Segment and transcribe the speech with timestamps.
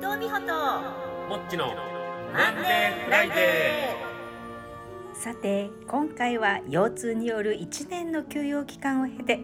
[0.00, 0.52] 藤美穂と
[1.28, 1.74] もっちの
[2.32, 3.96] マンデーフライデ
[5.12, 9.40] さて今回は腰痛による1年の休養期間を経て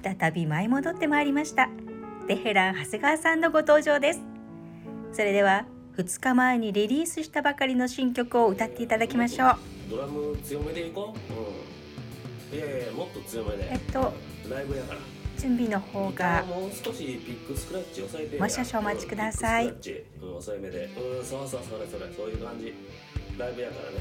[0.00, 1.68] 再び舞い戻ってまいりました。
[2.28, 4.20] テヘラン長谷川さんのご登場です。
[5.12, 9.56] それでは2日前にリリースしたばかりの新曲を歌っていただきましょう。
[9.90, 12.54] ドラム強めでいこう。
[12.54, 12.58] うん。
[12.58, 13.72] いやいやもっと強めで。
[13.72, 14.12] えっと
[14.48, 15.00] ライブやから
[15.42, 19.66] 準備の方がもう少しピックスクラッチ抑えてもう少々お待ちください。
[19.66, 20.84] うんピックスクラッチ、うん、抑えめで。
[20.84, 22.14] うんそうそうそれそれ。
[22.14, 22.72] そういう感じ。
[23.36, 23.96] ライブやからね。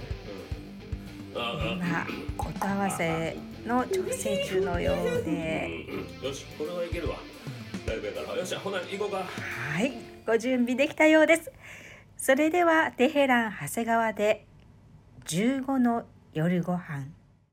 [1.34, 1.42] うん。
[1.42, 2.06] ああ
[2.38, 5.88] 今音合わせの調整中のようで。
[5.90, 7.16] うんうんよしこれはいけるわ。
[7.88, 8.38] ライブやから。
[8.38, 9.18] よしほな行こうか。
[9.18, 9.94] はい
[10.28, 11.52] ご準備できたようです。
[12.18, 14.46] それではテヘラン長谷川で
[15.26, 16.04] 15の
[16.34, 17.08] 夜ご飯。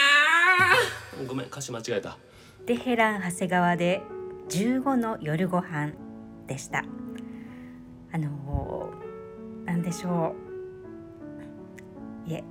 [1.22, 2.16] ーごめん、歌詞間違えた。
[2.64, 4.00] テヘラン長谷川で
[4.48, 5.92] 15の夜ご飯
[6.46, 6.82] でした。
[8.10, 10.34] あのー、なんでしょ
[12.26, 12.30] う。
[12.30, 12.44] いえ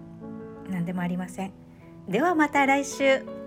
[0.70, 1.64] 何でもありません。
[2.08, 3.43] ではまた来週。